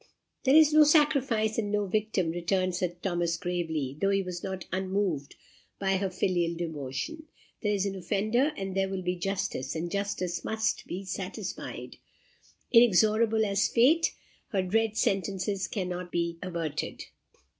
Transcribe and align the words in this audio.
"There 0.45 0.55
is 0.55 0.73
no 0.73 0.83
sacrifice, 0.83 1.59
and 1.59 1.71
no 1.71 1.85
victim," 1.85 2.31
returned 2.31 2.73
Sir 2.73 2.87
Thomas 2.87 3.37
gravely, 3.37 3.95
though 4.01 4.09
he 4.09 4.23
was 4.23 4.43
not 4.43 4.65
unmoved 4.71 5.35
by 5.77 5.97
her 5.97 6.09
filial 6.09 6.55
devotion. 6.55 7.27
"There 7.61 7.75
is 7.75 7.85
an 7.85 7.95
offender, 7.95 8.51
and 8.57 8.75
there 8.75 8.89
will 8.89 9.03
be 9.03 9.15
justice; 9.15 9.75
and 9.75 9.91
justice 9.91 10.43
must 10.43 10.87
be 10.87 11.05
satisfied. 11.05 11.97
Inexorable 12.71 13.45
as 13.45 13.67
fate, 13.67 14.15
her 14.47 14.63
dread 14.63 14.97
sentences 14.97 15.67
cannot 15.67 16.11
be 16.11 16.39
averted." 16.41 17.03